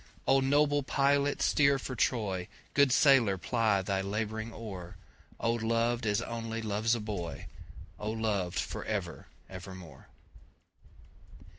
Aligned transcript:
O 0.27 0.39
noble 0.39 0.81
pilot 0.81 1.43
steer 1.43 1.77
for 1.77 1.93
Troy, 1.95 2.47
Good 2.73 2.91
sailor 2.91 3.37
ply 3.37 3.83
the 3.83 4.01
labouring 4.01 4.51
oar,O 4.51 5.51
loved 5.53 6.07
as 6.07 6.23
only 6.23 6.59
loves 6.59 6.95
a 6.95 6.99
boy!O 6.99 8.09
loved 8.09 8.57
for 8.57 8.83
ever 8.85 9.27
evermore! 9.47 10.07